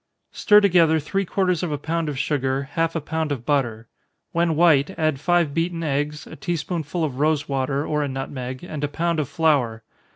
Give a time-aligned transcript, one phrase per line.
[0.35, 3.87] _Stir together three quarters of a pound of sugar, half a pound of butter.
[4.31, 8.83] When white, add five beaten eggs, a tea spoonful of rosewater, or a nutmeg, and
[8.83, 9.83] a pound of flour.